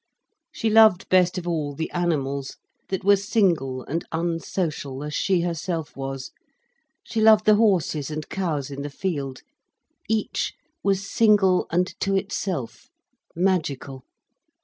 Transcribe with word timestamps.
She 0.51 0.71
loved 0.71 1.07
best 1.09 1.37
of 1.37 1.47
all 1.47 1.75
the 1.75 1.91
animals, 1.91 2.57
that 2.89 3.03
were 3.03 3.15
single 3.17 3.83
and 3.83 4.03
unsocial 4.11 5.03
as 5.03 5.13
she 5.13 5.41
herself 5.41 5.95
was. 5.95 6.31
She 7.03 7.21
loved 7.21 7.45
the 7.45 7.53
horses 7.53 8.09
and 8.09 8.27
cows 8.27 8.71
in 8.71 8.81
the 8.81 8.89
field. 8.89 9.43
Each 10.09 10.55
was 10.83 11.07
single 11.07 11.67
and 11.69 11.85
to 11.99 12.15
itself, 12.15 12.89
magical. 13.35 14.03